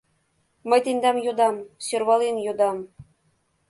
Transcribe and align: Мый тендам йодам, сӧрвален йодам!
Мый 0.69 0.79
тендам 0.85 1.17
йодам, 1.25 1.55
сӧрвален 1.85 2.37
йодам! 2.45 2.77